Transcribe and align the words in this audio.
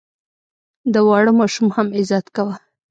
د 0.93 0.95
واړه 1.07 1.31
ماشوم 1.39 1.67
هم 1.75 1.87
عزت 1.97 2.25
کوه. 2.35 2.55